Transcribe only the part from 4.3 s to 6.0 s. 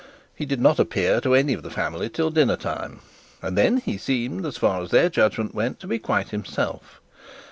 as far as their judgment went, to be